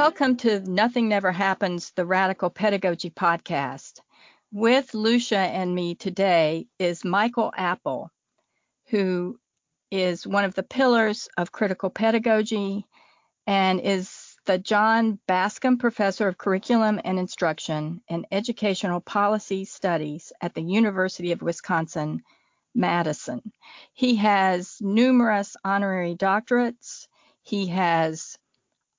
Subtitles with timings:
[0.00, 4.00] Welcome to Nothing Never Happens, the Radical Pedagogy Podcast.
[4.50, 8.10] With Lucia and me today is Michael Apple,
[8.86, 9.38] who
[9.90, 12.86] is one of the pillars of critical pedagogy
[13.46, 20.54] and is the John Bascom Professor of Curriculum and Instruction and Educational Policy Studies at
[20.54, 22.22] the University of Wisconsin
[22.74, 23.52] Madison.
[23.92, 27.06] He has numerous honorary doctorates.
[27.42, 28.38] He has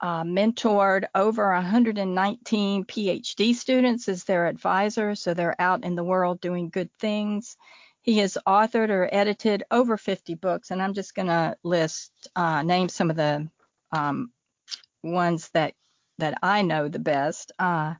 [0.01, 6.41] uh, mentored over 119 PhD students as their advisor, so they're out in the world
[6.41, 7.55] doing good things.
[8.01, 12.63] He has authored or edited over 50 books, and I'm just going to list, uh,
[12.63, 13.47] name some of the
[13.91, 14.31] um,
[15.03, 15.75] ones that
[16.17, 17.51] that I know the best.
[17.57, 17.95] Uh,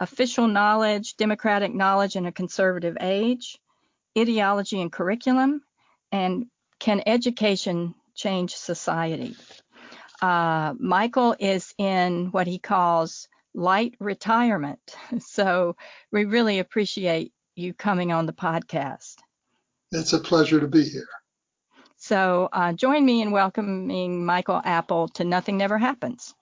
[0.00, 3.58] Official Knowledge, Democratic Knowledge in a Conservative Age,
[4.16, 5.62] Ideology and Curriculum,
[6.12, 6.46] and
[6.78, 9.36] Can Education Change Society?
[10.20, 14.80] Uh, Michael is in what he calls light retirement.
[15.20, 15.76] So
[16.12, 19.16] we really appreciate you coming on the podcast.
[19.92, 21.08] It's a pleasure to be here.
[21.96, 26.34] So uh, join me in welcoming Michael Apple to Nothing Never Happens.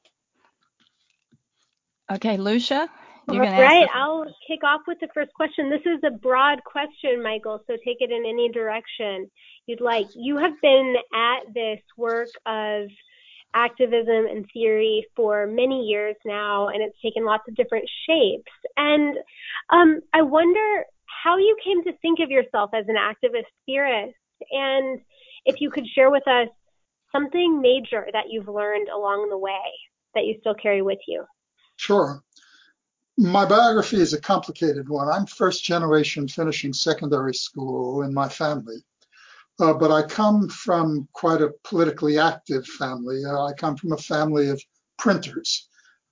[2.12, 2.88] Okay, Lucia,
[3.28, 5.70] you're going to Right, I'll kick off with the first question.
[5.70, 9.30] This is a broad question, Michael, so take it in any direction
[9.66, 10.06] you'd like.
[10.14, 12.88] You have been at this work of
[13.56, 18.52] activism and theory for many years now, and it's taken lots of different shapes.
[18.76, 19.16] And
[19.70, 20.84] um, I wonder
[21.24, 24.16] how you came to think of yourself as an activist theorist,
[24.50, 25.00] and
[25.46, 26.48] if you could share with us
[27.12, 29.72] something major that you've learned along the way
[30.14, 31.24] that you still carry with you.
[31.76, 32.22] Sure.
[33.18, 35.08] My biography is a complicated one.
[35.08, 38.76] I'm first generation finishing secondary school in my family.
[39.58, 43.24] Uh, but I come from quite a politically active family.
[43.24, 44.62] Uh, I come from a family of
[44.98, 45.68] printers.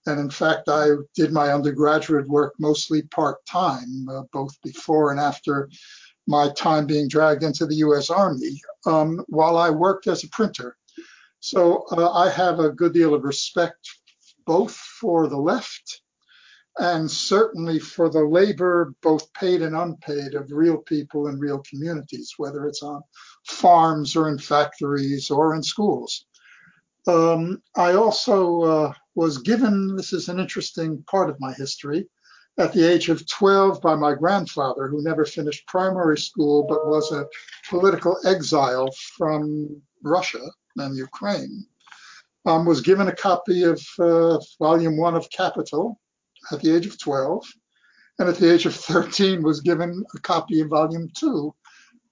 [0.06, 5.20] And in fact, I did my undergraduate work mostly part time, uh, both before and
[5.20, 5.68] after
[6.26, 10.76] my time being dragged into the US Army, um, while I worked as a printer.
[11.40, 13.88] So uh, I have a good deal of respect
[14.46, 16.02] both for the left
[16.78, 22.34] and certainly for the labor, both paid and unpaid, of real people in real communities,
[22.36, 23.02] whether it's on
[23.46, 26.26] farms or in factories or in schools.
[27.06, 32.08] Um, I also uh, was given, this is an interesting part of my history,
[32.58, 37.12] at the age of 12 by my grandfather, who never finished primary school but was
[37.12, 37.26] a
[37.68, 40.44] political exile from Russia
[40.76, 41.66] and Ukraine,
[42.46, 45.98] um, was given a copy of uh, volume one of Capital,
[46.52, 47.44] at the age of 12,
[48.18, 51.54] and at the age of 13 was given a copy of volume two,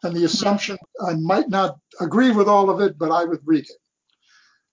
[0.02, 3.64] and the assumption I might not agree with all of it, but I would read
[3.64, 3.76] it.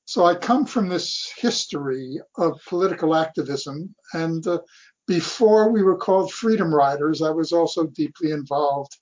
[0.06, 4.60] So I come from this history of political activism, and uh,
[5.08, 8.96] before we were called Freedom Riders, I was also deeply involved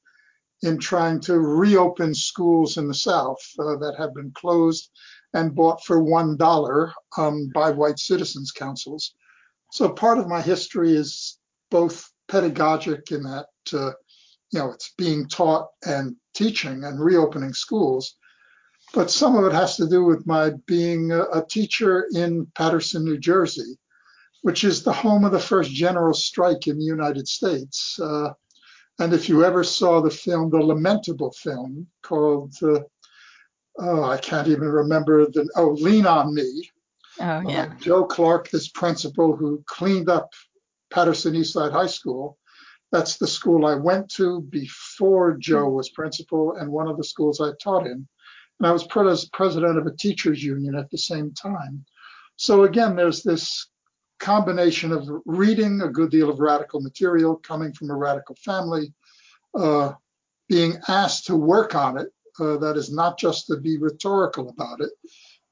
[0.63, 4.89] in trying to reopen schools in the South uh, that had been closed
[5.33, 9.13] and bought for one dollar um, by white citizens councils.
[9.71, 11.37] So part of my history is
[11.69, 13.91] both pedagogic in that, uh,
[14.51, 18.15] you know, it's being taught and teaching and reopening schools.
[18.93, 23.03] But some of it has to do with my being a, a teacher in Paterson,
[23.03, 23.77] New Jersey,
[24.43, 27.99] which is the home of the first general strike in the United States.
[27.99, 28.31] Uh,
[28.99, 32.79] and if you ever saw the film, the lamentable film called, uh,
[33.79, 36.71] oh, I can't even remember the, oh, Lean on Me,
[37.19, 37.63] Oh, uh, yeah.
[37.63, 40.31] Uh, Joe Clark, this principal who cleaned up
[40.91, 42.37] Paterson Eastside High School.
[42.91, 47.41] That's the school I went to before Joe was principal and one of the schools
[47.41, 48.07] I taught in.
[48.59, 51.85] And I was president of a teachers union at the same time.
[52.37, 53.67] So again, there's this
[54.19, 58.93] combination of reading a good deal of radical material, coming from a radical family,
[59.53, 59.93] uh,
[60.47, 62.07] being asked to work on it.
[62.39, 64.91] Uh, that is not just to be rhetorical about it,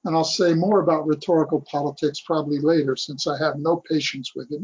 [0.06, 4.52] and I'll say more about rhetorical politics probably later since I have no patience with
[4.52, 4.62] it.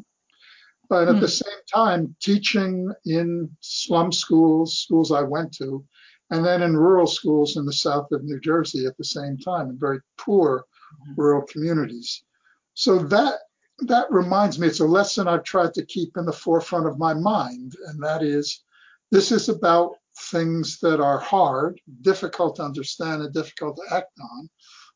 [0.87, 1.21] But at mm.
[1.21, 1.31] the hmm.
[1.31, 5.83] same time, teaching in slum schools, schools I went to,
[6.29, 9.69] and then in rural schools in the south of New Jersey at the same time,
[9.69, 10.65] in very poor
[11.15, 12.23] rural communities.
[12.73, 13.39] So that
[13.87, 17.13] that reminds me, it's a lesson I've tried to keep in the forefront of my
[17.13, 18.63] mind, and that is
[19.11, 24.49] this is about things that are hard, difficult to understand, and difficult to act on,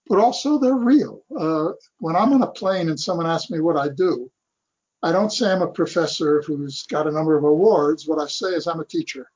[0.08, 1.24] but also they're real.
[1.38, 4.32] Uh, when I'm on a plane and someone asks me what I do,
[5.04, 8.08] I don't say I'm a professor who's got a number of awards.
[8.08, 9.30] What I say is I'm a teacher.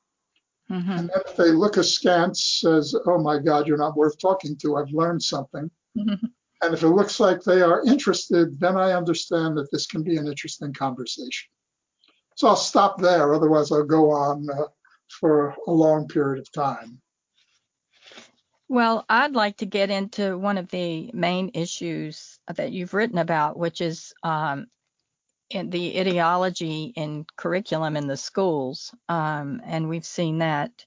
[0.72, 0.92] Mm-hmm.
[0.92, 4.78] And then if they look askance, says, "Oh my God, you're not worth talking to.
[4.78, 6.26] I've learned something," mm-hmm.
[6.62, 10.18] And if it looks like they are interested, then I understand that this can be
[10.18, 11.50] an interesting conversation.
[12.36, 13.34] So I'll stop there.
[13.34, 14.66] Otherwise, I'll go on uh,
[15.20, 17.02] for a long period of time.
[18.70, 23.58] Well, I'd like to get into one of the main issues that you've written about,
[23.58, 24.68] which is um,
[25.50, 30.86] in the ideology in curriculum in the schools, um, and we've seen that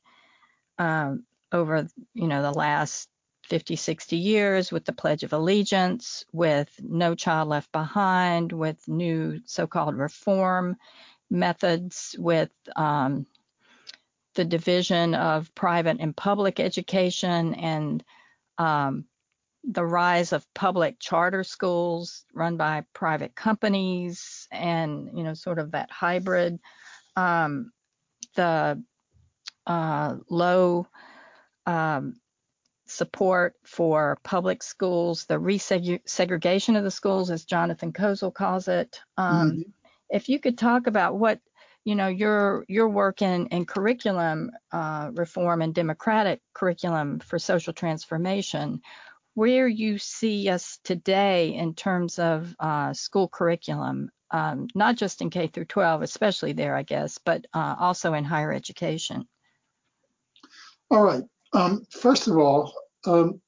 [0.78, 3.08] um, over you know the last
[3.48, 9.40] 50, 60 years with the Pledge of Allegiance, with No Child Left Behind, with new
[9.44, 10.76] so-called reform
[11.28, 13.26] methods, with um,
[14.34, 18.04] the division of private and public education, and
[18.58, 19.04] um,
[19.64, 25.72] the rise of public charter schools run by private companies and you know sort of
[25.72, 26.58] that hybrid
[27.16, 27.72] um,
[28.34, 28.82] the
[29.66, 30.86] uh, low
[31.66, 32.16] um,
[32.86, 39.52] support for public schools the resegregation of the schools as jonathan Kozol calls it um,
[39.52, 39.60] mm-hmm.
[40.10, 41.38] if you could talk about what
[41.84, 47.72] you know your your work in, in curriculum uh, reform and democratic curriculum for social
[47.72, 48.80] transformation
[49.34, 55.30] where you see us today in terms of uh, school curriculum, um, not just in
[55.30, 59.26] K through 12, especially there, I guess, but uh, also in higher education.
[60.90, 61.22] All right.
[61.54, 62.74] Um, first of all,
[63.06, 63.40] um,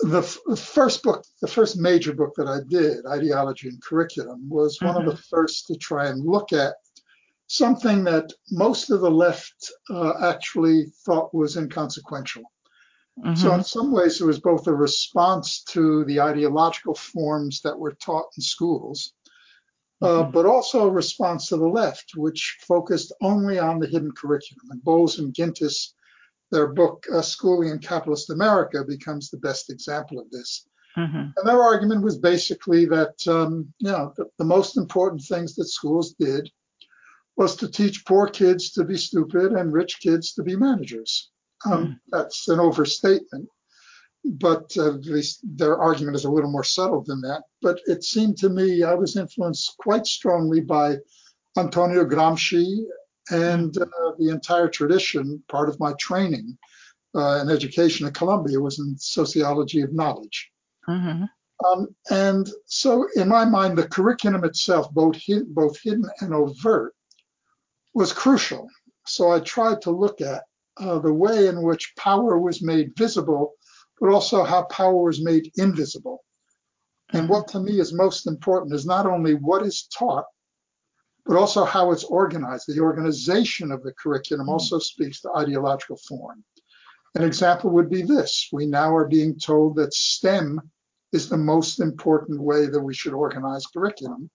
[0.00, 4.48] the, f- the, first book, the first major book that I did, Ideology and Curriculum,
[4.48, 4.86] was mm-hmm.
[4.86, 5.36] one of the mm-hmm.
[5.36, 6.74] first to try and look at
[7.50, 12.44] something that most of the left uh, actually thought was inconsequential.
[13.18, 13.34] Mm-hmm.
[13.34, 17.94] So, in some ways, it was both a response to the ideological forms that were
[17.94, 19.14] taught in schools,
[20.00, 20.30] uh, mm-hmm.
[20.30, 24.68] but also a response to the left, which focused only on the hidden curriculum.
[24.70, 25.94] And Bowles and Gintis,
[26.52, 30.68] their book, uh, Schooling in Capitalist America, becomes the best example of this.
[30.96, 31.30] Mm-hmm.
[31.36, 35.66] And their argument was basically that, um, you know, the, the most important things that
[35.66, 36.48] schools did
[37.40, 41.30] was to teach poor kids to be stupid and rich kids to be managers.
[41.64, 41.98] Um, mm.
[42.10, 43.48] That's an overstatement,
[44.24, 47.44] but uh, at least their argument is a little more subtle than that.
[47.62, 50.98] But it seemed to me I was influenced quite strongly by
[51.56, 52.84] Antonio Gramsci
[53.30, 55.42] and uh, the entire tradition.
[55.48, 56.58] Part of my training
[57.14, 60.50] uh, in education at Columbia was in sociology of knowledge.
[60.86, 61.24] Mm-hmm.
[61.66, 66.94] Um, and so, in my mind, the curriculum itself, both, hid, both hidden and overt,
[67.94, 68.68] was crucial.
[69.06, 70.44] So I tried to look at
[70.76, 73.54] uh, the way in which power was made visible,
[74.00, 76.24] but also how power was made invisible.
[77.12, 80.26] And what to me is most important is not only what is taught,
[81.26, 82.64] but also how it's organized.
[82.66, 84.52] The organization of the curriculum mm-hmm.
[84.52, 86.44] also speaks to ideological form.
[87.16, 90.60] An example would be this we now are being told that STEM
[91.12, 94.30] is the most important way that we should organize curriculum.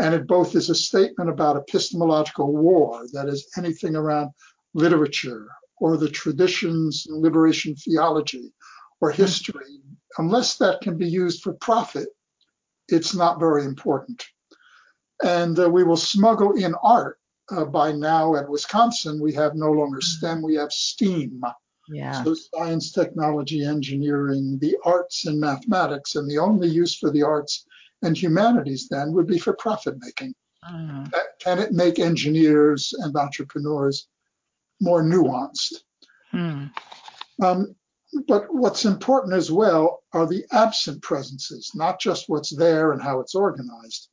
[0.00, 4.30] And it both is a statement about epistemological war, that is, anything around
[4.74, 5.48] literature
[5.80, 8.52] or the traditions in liberation theology
[9.00, 9.80] or history,
[10.18, 12.08] unless that can be used for profit,
[12.88, 14.24] it's not very important.
[15.22, 17.18] And uh, we will smuggle in art.
[17.50, 20.02] Uh, by now at Wisconsin, we have no longer hmm.
[20.02, 21.40] STEM, we have STEAM.
[21.88, 22.22] Yeah.
[22.22, 26.16] So science, technology, engineering, the arts, and mathematics.
[26.16, 27.64] And the only use for the arts
[28.02, 30.34] and humanities then would be for profit making.
[30.68, 31.04] Mm-hmm.
[31.40, 34.08] Can it make engineers and entrepreneurs
[34.80, 35.74] more nuanced.
[36.30, 36.64] Hmm.
[37.42, 37.74] Um,
[38.26, 43.20] but what's important as well are the absent presences, not just what's there and how
[43.20, 44.08] it's organized.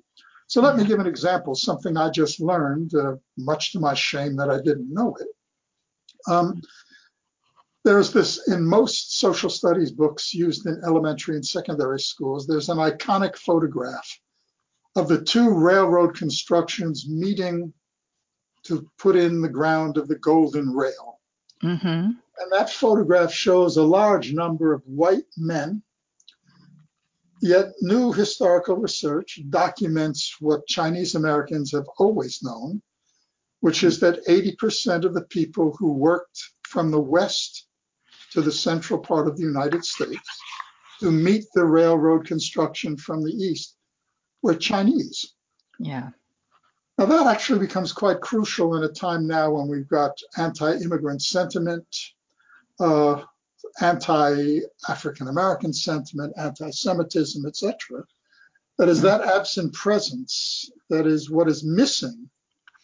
[0.48, 0.90] So let me hmm.
[0.90, 4.94] give an example, something I just learned, uh, much to my shame that I didn't
[4.94, 5.28] know it.
[6.28, 6.62] Um,
[7.86, 12.80] there's this in most social studies books used in elementary and secondary schools, there's an
[12.80, 14.20] iconic photograph
[14.96, 17.72] of the two railroad constructions meeting
[18.64, 21.20] to put in the ground of the Golden Rail.
[21.62, 21.86] Mm-hmm.
[21.88, 25.84] And that photograph shows a large number of white men.
[27.40, 32.82] Yet new historical research documents what Chinese Americans have always known,
[33.60, 37.65] which is that 80% of the people who worked from the west
[38.36, 40.30] to the central part of the United States
[41.00, 43.78] to meet the railroad construction from the east
[44.42, 45.34] were Chinese.
[45.80, 46.10] Yeah.
[46.98, 51.22] Now, that actually becomes quite crucial in a time now when we've got anti immigrant
[51.22, 51.88] sentiment,
[52.82, 53.24] uh,
[53.80, 58.04] anti African American sentiment, anti Semitism, etc.
[58.78, 62.30] That is, that absent presence, that is, what is missing,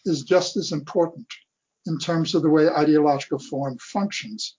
[0.06, 1.28] is just as important
[1.88, 4.56] in terms of the way ideological form functions.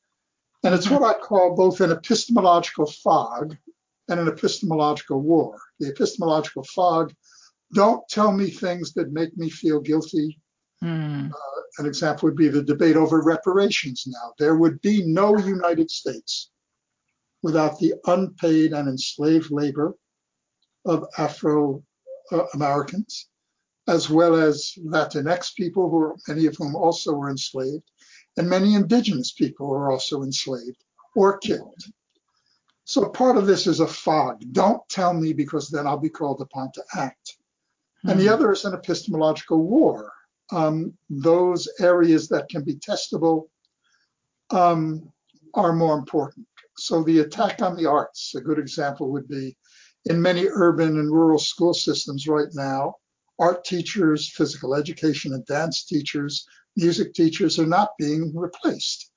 [0.64, 3.56] And it's what I call both an epistemological fog,
[4.08, 5.58] and an epistemological war.
[5.80, 7.14] The epistemological fog
[7.74, 10.38] don't tell me things that make me feel guilty.
[10.84, 11.30] Mm.
[11.30, 14.34] Uh, an example would be the debate over reparations now.
[14.38, 16.50] There would be no United States
[17.42, 19.94] without the unpaid and enslaved labor
[20.84, 21.82] of Afro
[22.30, 23.28] uh, Americans,
[23.88, 27.90] as well as Latinx people, who are, many of whom also were enslaved,
[28.36, 30.84] and many indigenous people who are also enslaved
[31.14, 31.82] or killed.
[32.84, 34.42] So part of this is a fog.
[34.52, 37.36] Don't tell me because then I'll be called upon to act.
[37.98, 38.10] Mm-hmm.
[38.10, 38.32] And the hmm.
[38.32, 40.12] other is an epistemological war.
[40.50, 43.48] Um, those areas that can be testable
[44.50, 45.10] um,
[45.54, 46.46] are more important.
[46.76, 49.56] So the attack on the arts, a good example would be
[50.06, 52.96] in many urban and rural school systems right now,
[53.42, 56.46] art teachers, physical education and dance teachers,
[56.76, 59.10] music teachers are not being replaced.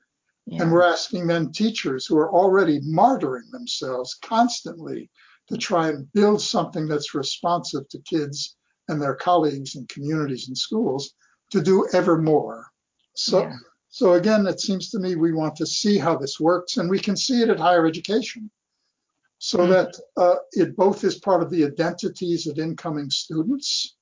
[0.48, 0.63] Yeah.
[0.63, 5.10] And we're asking then teachers who are already martyring themselves constantly
[5.50, 8.55] to try and build something that's responsive to kids
[8.88, 11.13] and their colleagues and communities and schools
[11.51, 12.67] to do ever more.
[13.15, 13.55] So, yeah.
[13.89, 17.00] so again, it seems to me we want to see how this works, and we
[17.00, 18.51] can see it at higher education,
[19.38, 19.72] so mm-hmm.
[19.72, 23.95] that uh, it both is part of the identities of incoming students.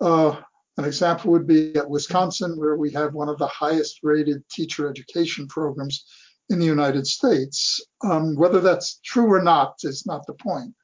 [0.00, 0.40] Uh,
[0.78, 4.88] an example would be at Wisconsin, where we have one of the highest rated teacher
[4.88, 6.04] education programs
[6.50, 7.80] in the United States.
[8.04, 10.74] Um, whether that's true or not is not the point.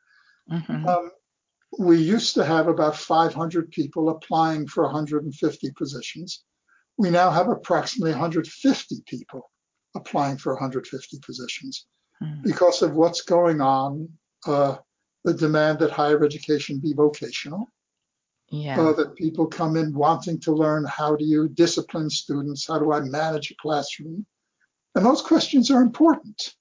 [0.51, 0.89] Mm-hmm.
[0.89, 1.11] Um,
[1.79, 6.43] we used to have about 500 people applying for 150 positions.
[6.99, 9.51] We now have approximately 150 people
[9.95, 11.87] applying for 150 positions
[12.23, 12.43] mm-hmm.
[12.43, 14.09] because of what's going on,
[14.47, 14.77] uh,
[15.25, 17.69] the demand that higher education be vocational
[18.53, 18.79] yeah.
[18.79, 22.69] Uh, that people come in wanting to learn how do you discipline students?
[22.69, 24.27] How do I manage a classroom?
[24.95, 26.55] And those questions are important,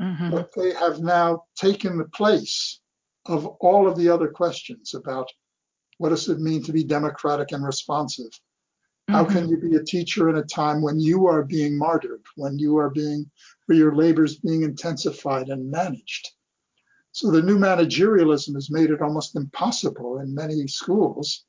[0.00, 0.30] mm-hmm.
[0.32, 2.80] but they have now taken the place
[3.26, 5.28] of all of the other questions about
[5.98, 8.30] what does it mean to be democratic and responsive?
[9.08, 9.32] How mm-hmm.
[9.32, 12.76] can you be a teacher in a time when you are being martyred, when you
[12.76, 13.30] are being,
[13.66, 16.32] where your labor is being intensified and managed?
[17.16, 21.46] So the new managerialism has made it almost impossible in many schools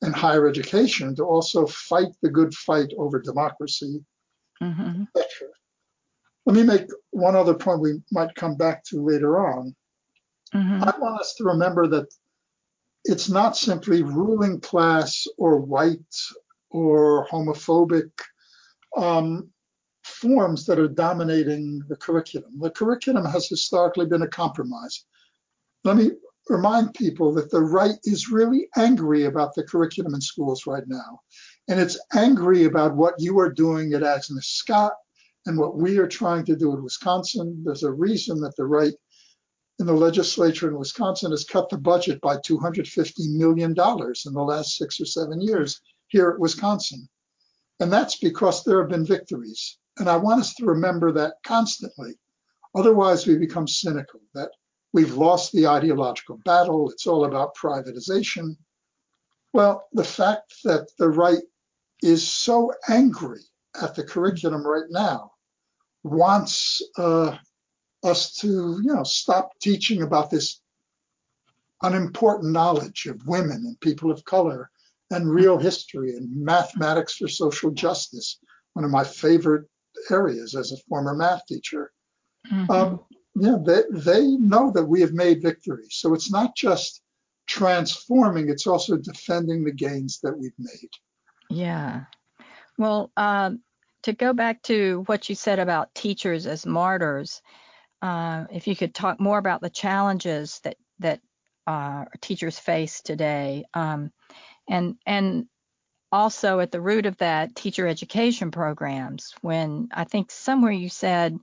[0.00, 4.02] and higher education to also fight the good fight over democracy,
[4.62, 5.02] mm-hmm.
[5.14, 5.48] etc.
[6.46, 9.76] Let me make one other point we might come back to later on.
[10.54, 10.84] Mm-hmm.
[10.84, 12.08] I want us to remember that
[13.04, 16.16] it's not simply ruling class or white
[16.70, 18.10] or homophobic
[18.96, 19.50] um,
[20.20, 22.58] forms that are dominating the curriculum.
[22.60, 25.04] The curriculum has historically been a compromise.
[25.84, 26.10] Let me
[26.48, 31.20] remind people that the right is really angry about the curriculum in schools right now.
[31.68, 34.92] And it's angry about what you are doing at Agnes Scott
[35.46, 37.62] and what we are trying to do in Wisconsin.
[37.64, 38.92] There's a reason that the right
[39.78, 44.76] in the legislature in Wisconsin has cut the budget by $250 million in the last
[44.76, 47.08] six or seven years here at Wisconsin.
[47.80, 49.78] And that's because there have been victories.
[50.00, 52.18] And I want us to remember that constantly.
[52.74, 54.50] Otherwise, we become cynical that
[54.92, 56.90] We've lost the ideological battle.
[56.90, 58.56] It's all about privatization.
[59.52, 61.42] Well, the fact that the right
[62.02, 63.40] is so angry
[63.80, 65.32] at the curriculum right now
[66.02, 67.36] wants uh,
[68.02, 68.48] us to,
[68.82, 70.60] you know, stop teaching about this
[71.82, 74.70] unimportant knowledge of women and people of color
[75.10, 78.38] and real history and mathematics for social justice,
[78.72, 79.66] one of my favorite
[80.10, 81.92] areas as a former math teacher.
[82.50, 82.70] Mm-hmm.
[82.70, 83.00] Um,
[83.34, 85.86] yeah, they, they know that we have made victory.
[85.90, 87.02] So it's not just
[87.46, 90.90] transforming, it's also defending the gains that we've made.
[91.48, 92.02] Yeah.
[92.78, 93.50] Well, uh,
[94.04, 97.42] to go back to what you said about teachers as martyrs,
[98.02, 101.20] uh, if you could talk more about the challenges that that
[101.66, 104.10] uh, teachers face today, um,
[104.68, 105.46] and and
[106.12, 109.34] also at the root of that, teacher education programs.
[109.40, 111.38] When I think somewhere you said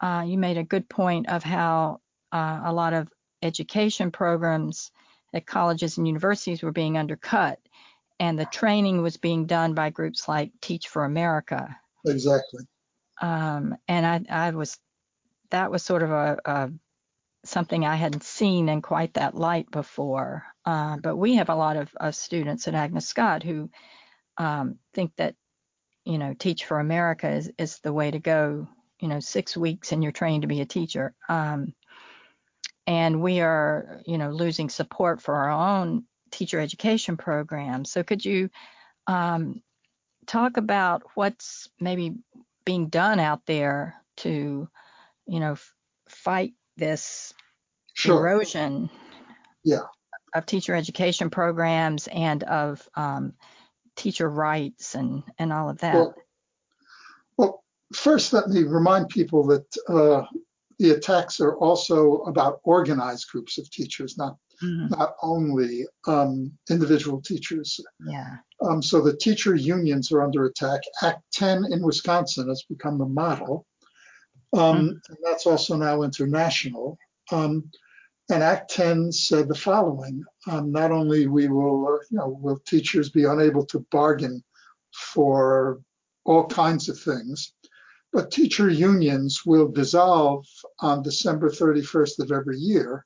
[0.00, 2.00] uh, you made a good point of how
[2.32, 3.08] uh, a lot of
[3.42, 4.90] education programs
[5.34, 7.58] at colleges and universities were being undercut,
[8.18, 11.76] and the training was being done by groups like Teach for America.
[12.06, 12.64] Exactly.
[13.20, 14.78] Um, and I, I was,
[15.50, 16.70] that was sort of a, a
[17.44, 20.44] something I hadn't seen in quite that light before.
[20.64, 23.70] Uh, but we have a lot of, of students at Agnes Scott who
[24.38, 25.34] um, think that,
[26.04, 28.68] you know, Teach for America is, is the way to go
[29.00, 31.72] you know six weeks and you're trained to be a teacher um,
[32.86, 38.24] and we are you know losing support for our own teacher education program so could
[38.24, 38.50] you
[39.06, 39.62] um,
[40.26, 42.16] talk about what's maybe
[42.64, 44.68] being done out there to
[45.26, 45.74] you know f-
[46.08, 47.32] fight this
[47.94, 48.18] Sure.
[48.28, 48.90] erosion
[49.64, 49.86] Yeah.
[50.34, 53.32] of teacher education programs and of um,
[53.98, 55.94] teacher rights and, and all of that.
[55.94, 56.14] Well,
[57.36, 57.64] well,
[57.94, 60.24] first, let me remind people that uh,
[60.78, 64.90] the attacks are also about organized groups of teachers, not Mhm.
[64.90, 67.80] not only um, individual teachers.
[68.04, 68.38] Yeah.
[68.60, 70.80] Um, so the teacher unions are under attack.
[71.02, 73.66] Act 10 in Wisconsin has become the model.
[74.52, 76.98] Um, and that's also now international.
[77.30, 77.70] Um,
[78.30, 82.58] and Act 10 said the following: um, Not only we will, uh, you know, will
[82.66, 84.42] teachers be unable to bargain
[84.92, 85.80] for
[86.24, 87.52] all kinds of things,
[88.12, 90.46] but teacher unions will dissolve
[90.80, 93.04] on December 31st of every year,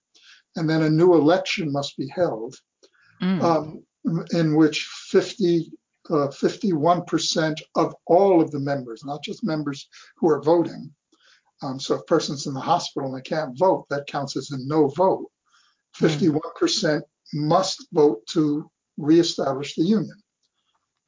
[0.56, 2.56] and then a new election must be held
[3.22, 3.40] Mm.
[3.42, 5.70] um, in which 50,
[6.10, 10.92] uh, 51% of all of the members, not just members who are voting.
[11.62, 14.50] Um, so if a person's in the hospital and they can't vote, that counts as
[14.50, 15.30] a no vote.
[15.94, 20.16] 51% must vote to reestablish the union.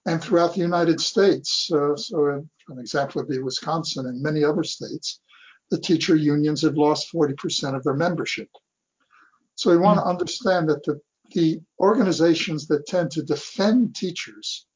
[0.06, 2.26] And throughout the United States, uh, so
[2.68, 5.20] an example would be Wisconsin and many other states,
[5.70, 8.48] the teacher unions have lost 40% of their membership.
[9.54, 11.00] So we want to understand that the
[11.32, 14.66] the organizations that tend to defend teachers,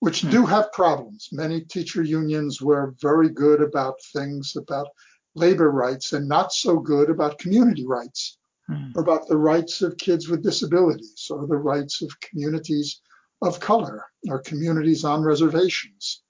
[0.00, 1.28] which do have problems.
[1.32, 4.88] Many teacher unions were very good about things about
[5.34, 8.38] labor rights and not so good about community rights,
[8.72, 8.96] Mm.
[8.96, 13.00] about the rights of kids with disabilities, or the rights of communities
[13.42, 16.22] of color, or communities on reservations.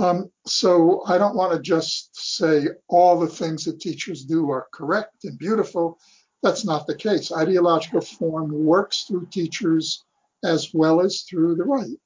[0.00, 4.68] Um, so I don't want to just say all the things that teachers do are
[4.72, 5.98] correct and beautiful.
[6.42, 7.30] That's not the case.
[7.30, 10.02] Ideological form works through teachers
[10.42, 12.00] as well as through the right.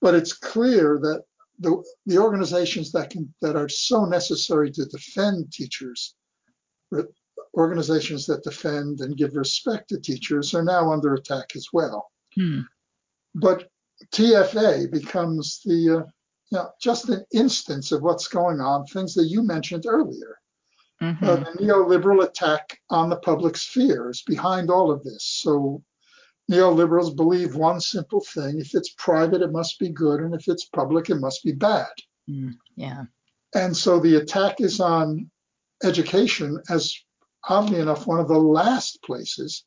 [0.00, 1.24] But it's clear that
[1.58, 6.14] the, the organizations that can that are so necessary to defend teachers,
[7.54, 12.10] organizations that defend and give respect to teachers, are now under attack as well.
[12.34, 12.60] Hmm.
[13.34, 13.68] But
[14.12, 16.10] TFA becomes the uh,
[16.50, 20.38] you know, just an instance of what's going on, things that you mentioned earlier.
[21.02, 21.22] Mhm.
[21.22, 25.24] Uh, the neoliberal attack on the public sphere is behind all of this.
[25.24, 25.82] So
[26.50, 30.66] neoliberals believe one simple thing if it's private, it must be good, and if it's
[30.66, 31.92] public, it must be bad.
[32.28, 32.54] Mm.
[32.76, 33.04] Yeah.
[33.54, 35.30] And so the attack is on
[35.82, 36.94] education as,
[37.48, 39.64] oddly enough, one of the last places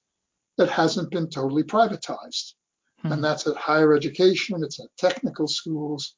[0.57, 2.53] that hasn't been totally privatized.
[3.01, 3.13] Hmm.
[3.13, 6.15] And that's at higher education, it's at technical schools.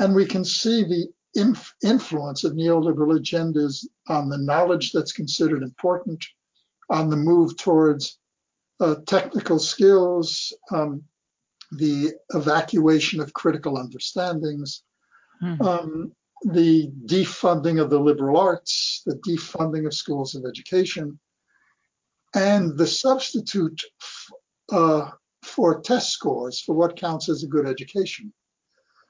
[0.00, 5.62] And we can see the inf- influence of neoliberal agendas on the knowledge that's considered
[5.62, 6.24] important,
[6.88, 8.18] on the move towards
[8.80, 11.02] uh, technical skills, um,
[11.72, 14.82] the evacuation of critical understandings,
[15.40, 15.60] Hmm.
[15.62, 16.12] um,
[16.44, 21.18] the defunding of the liberal arts, the defunding of schools of education,
[22.34, 24.30] and the substitute f-
[24.72, 25.10] uh,
[25.42, 28.32] for test scores for what counts as a good education.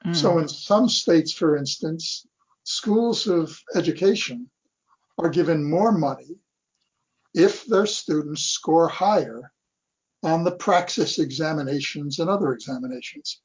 [0.05, 0.15] Mm.
[0.15, 2.25] So, in some states, for instance,
[2.63, 4.49] schools of education
[5.17, 6.37] are given more money
[7.33, 9.51] if their students score higher
[10.23, 13.41] on the praxis examinations and other examinations.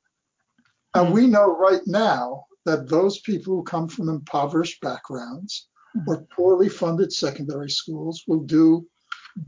[0.94, 1.14] And Hmm.
[1.14, 5.68] we know right now that those people who come from impoverished backgrounds
[6.06, 8.86] or poorly funded secondary schools will do,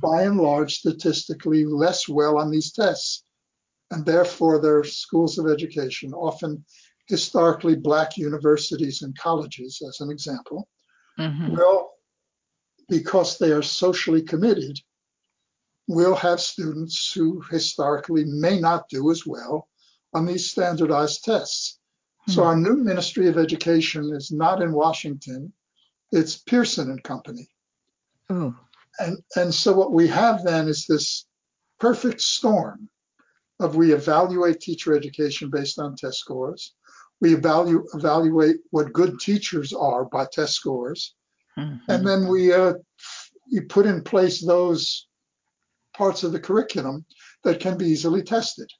[0.00, 3.24] by and large, statistically less well on these tests.
[3.90, 6.64] And therefore, their schools of education, often
[7.06, 10.68] historically black universities and colleges, as an example,
[11.18, 11.52] Mhm.
[11.52, 11.90] will,
[12.88, 14.80] because they are socially committed,
[15.88, 19.68] will have students who historically may not do as well
[20.14, 21.78] on these standardized tests.
[22.28, 22.48] So Hmm.
[22.48, 25.52] our new Ministry of Education is not in Washington,
[26.12, 27.48] it's Pearson and Company.
[28.30, 28.54] Ooh.
[28.98, 31.26] And, and so what we have then is this
[31.80, 32.88] perfect storm
[33.58, 36.74] of we evaluate teacher education based on test scores.
[37.20, 41.14] We evaluate, evaluate what good teachers are by test scores.
[41.58, 41.80] Mhm.
[41.88, 42.74] And then we, uh,
[43.52, 45.06] we put in place those
[45.94, 47.04] parts of the curriculum
[47.44, 48.70] that can be easily tested.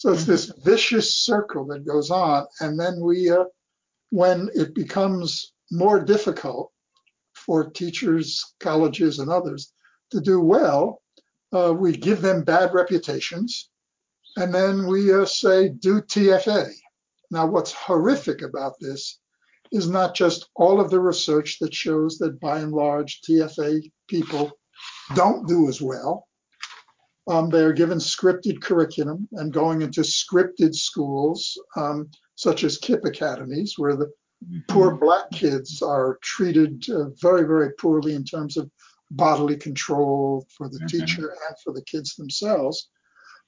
[0.00, 2.46] So it's this vicious circle that goes on.
[2.60, 3.44] And then we, uh,
[4.08, 6.72] when it becomes more difficult
[7.34, 9.74] for teachers, colleges, and others
[10.12, 11.02] to do well,
[11.52, 13.68] uh, we give them bad reputations.
[14.38, 16.72] And then we uh, say, do TFA.
[17.30, 19.18] Now, what's horrific about this
[19.70, 24.50] is not just all of the research that shows that by and large TFA people
[25.14, 26.26] don't do as well.
[27.30, 33.74] Um, they're given scripted curriculum and going into scripted schools, um, such as KIPP academies,
[33.76, 34.10] where the
[34.68, 38.68] poor black kids are treated uh, very, very poorly in terms of
[39.12, 40.86] bodily control for the mm-hmm.
[40.86, 42.88] teacher and for the kids themselves.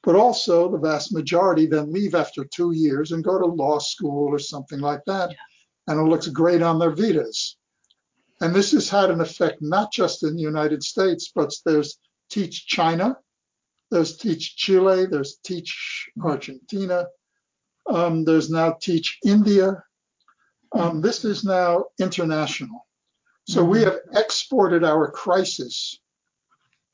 [0.04, 4.28] But also, the vast majority then leave after two years and go to law school
[4.28, 5.30] or something like that.
[5.30, 5.36] Yeah.
[5.88, 7.56] And it looks great on their vidas.
[8.40, 11.98] And this has had an effect not just in the United States, but there's
[12.30, 13.16] Teach China,
[13.92, 17.06] there's Teach Chile, there's Teach Argentina,
[17.86, 19.84] um, there's now Teach India.
[20.74, 22.86] Um, this is now international.
[23.46, 23.70] So mm-hmm.
[23.70, 26.00] we have exported our crisis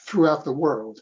[0.03, 0.99] throughout the world.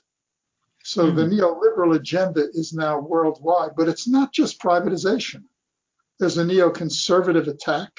[0.85, 1.16] So mm-hmm.
[1.16, 5.44] the neoliberal agenda is now worldwide, but it's not just privatization.
[6.20, 7.92] There's a neoconservative attack,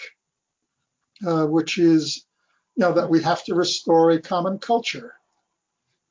[1.25, 2.25] uh, which is,
[2.75, 5.15] you know, that we have to restore a common culture.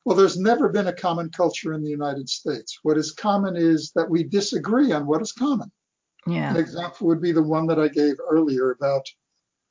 [0.06, 2.78] Well, there's never been a common culture in the United States.
[2.84, 5.72] What is common is that we disagree on what is common.
[6.28, 6.50] Yeah.
[6.50, 9.04] An example would be the one that I gave earlier about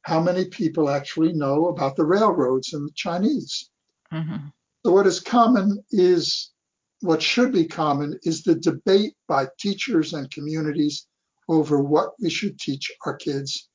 [0.01, 3.69] how many people actually know about the railroads and the Chinese.
[4.11, 4.47] Mm-hmm.
[4.85, 6.51] So what is common is
[6.99, 11.07] what should be common is the debate by teachers and communities
[11.47, 13.69] over what we should teach our kids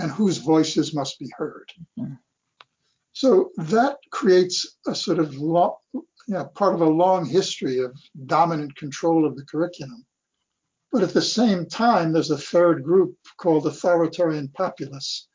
[0.00, 1.70] and whose voices must be heard.
[1.96, 2.14] Mm-hmm.
[3.14, 7.96] So that creates a sort of long, you know, part of a long history of
[8.26, 10.04] dominant control of the curriculum.
[10.90, 15.28] But at the same time, there's a third group called authoritarian populists.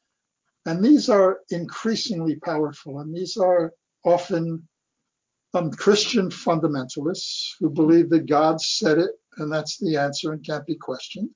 [0.65, 2.99] And these are increasingly powerful.
[2.99, 3.71] And these are
[4.03, 4.67] often
[5.53, 10.65] um, Christian fundamentalists who believe that God said it and that's the answer and can't
[10.65, 11.29] be questioned.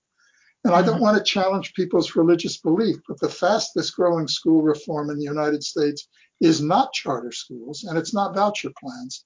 [0.66, 5.10] And I don't want to challenge people's religious belief, but the fastest growing school reform
[5.10, 6.08] in the United States
[6.40, 9.26] is not charter schools and it's not voucher plans,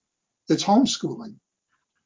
[0.50, 1.36] it's homeschooling.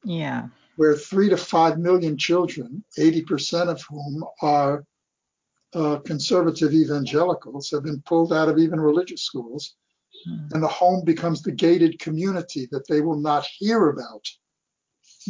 [0.04, 4.84] Yeah where three to five million children, 80% of whom are
[5.74, 9.74] uh, conservative evangelicals, have been pulled out of even religious schools.
[10.26, 10.46] Hmm.
[10.52, 14.26] And the home becomes the gated community that they will not hear about.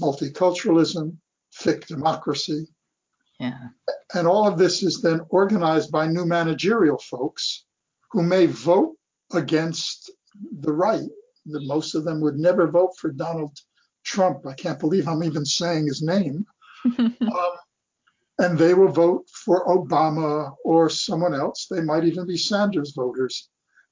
[0.00, 1.16] Multiculturalism,
[1.54, 2.66] thick democracy.
[3.42, 3.68] Yeah.
[4.14, 7.64] And all of this is then organized by new managerial folks
[8.12, 8.94] who may vote
[9.32, 10.12] against
[10.60, 11.08] the right.
[11.46, 13.58] The, most of them would never vote for Donald
[14.04, 14.46] Trump.
[14.46, 16.46] I can't believe I'm even saying his name.
[16.84, 17.16] um,
[18.38, 21.66] and they will vote for Obama or someone else.
[21.68, 23.48] They might even be Sanders voters.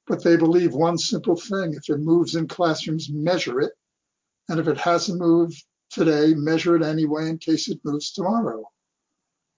[0.06, 3.72] But they believe one simple thing if it moves in classrooms, measure it.
[4.48, 8.70] And if it hasn't moved today, measure it anyway in case it moves tomorrow.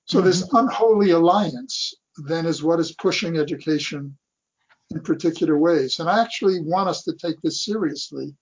[0.06, 0.26] So mm-hmm.
[0.26, 1.94] this unholy alliance
[2.26, 4.16] then is what is pushing education
[4.90, 6.00] in particular ways.
[6.00, 8.34] And I actually want us to take this seriously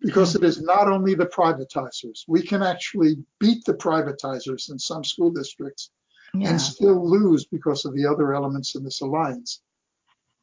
[0.00, 2.24] because it is not only the privatizers.
[2.28, 5.90] We can actually beat the privatizers in some school districts
[6.34, 6.50] yeah.
[6.50, 9.62] and still lose because of the other elements in this alliance.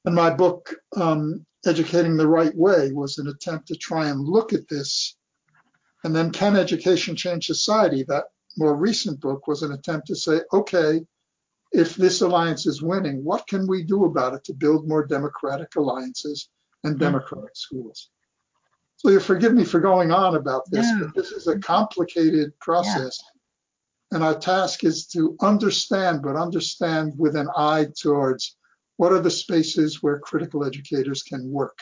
[0.05, 4.53] And my book, um, Educating the Right Way, was an attempt to try and look
[4.53, 5.15] at this.
[6.03, 8.03] And then, Can Education Change Society?
[8.03, 8.25] That
[8.57, 11.01] more recent book was an attempt to say, okay,
[11.71, 15.75] if this alliance is winning, what can we do about it to build more democratic
[15.75, 16.49] alliances
[16.83, 17.03] and mm-hmm.
[17.03, 18.09] democratic schools?
[18.97, 21.05] So you forgive me for going on about this, no.
[21.05, 23.19] but this is a complicated process.
[23.21, 24.15] Yeah.
[24.15, 28.55] And our task is to understand, but understand with an eye towards
[28.97, 31.79] what are the spaces where critical educators can work.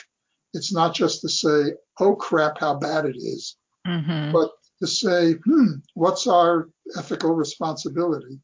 [0.54, 3.56] It's not just to say, oh crap, how bad it is,
[3.86, 4.32] mm-hmm.
[4.32, 4.50] but
[4.82, 6.68] to say, hmm, what's our
[6.98, 8.40] ethical responsibility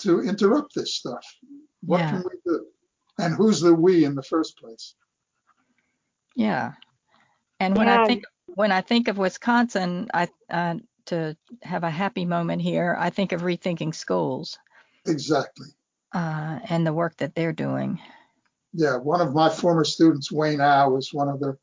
[0.00, 1.24] to interrupt this stuff?
[1.84, 2.10] What yeah.
[2.10, 2.66] can we do?
[3.18, 4.94] And who's the we in the first place?
[6.34, 6.72] Yeah,
[7.60, 8.02] and when yeah.
[8.02, 10.74] I think when I think of Wisconsin, I uh,
[11.06, 14.58] to have a happy moment here, I think of rethinking schools.
[15.06, 15.68] Exactly.
[16.12, 18.00] Uh, and the work that they're doing.
[18.72, 21.56] Yeah, one of my former students, Wayne Au, was one of the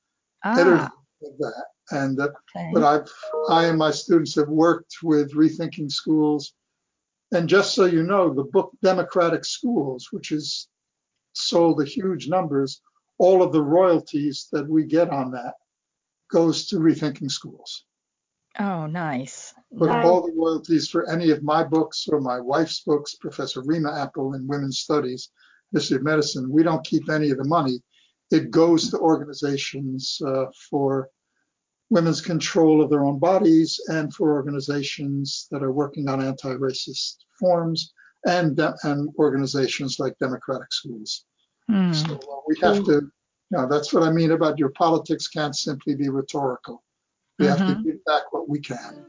[0.46, 0.54] ah.
[0.54, 0.90] editors
[1.24, 1.66] of that.
[1.91, 2.71] And uh, okay.
[2.73, 3.10] but I've
[3.49, 6.54] I and my students have worked with rethinking schools.
[7.34, 10.67] And just so you know, the book Democratic Schools, which is
[11.34, 12.82] sold a huge numbers,
[13.17, 15.54] all of the royalties that we get on that
[16.32, 17.86] goes to Rethinking Schools.
[18.60, 19.54] Oh, nice.
[19.71, 20.06] But nice.
[20.06, 24.34] all the royalties for any of my books or my wife's books, Professor Rima Apple
[24.34, 25.30] in Women's Studies,
[25.71, 27.82] History of Medicine, we don't keep any of the money.
[28.30, 31.10] It goes to organizations uh, for
[31.91, 37.93] women's control of their own bodies and for organizations that are working on anti-racist forms
[38.25, 41.25] and, and organizations like Democratic Schools.
[41.69, 41.93] Mm.
[41.93, 43.12] So uh, we have to, you
[43.51, 46.82] know, that's what I mean about your politics can't simply be rhetorical.
[47.38, 47.58] We mm-hmm.
[47.58, 47.84] have to mm-hmm.
[47.84, 49.06] give back what we can.